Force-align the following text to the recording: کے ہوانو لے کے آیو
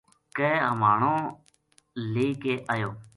کے 0.35 0.49
ہوانو 0.69 1.15
لے 2.13 2.27
کے 2.41 2.53
آیو 2.71 2.89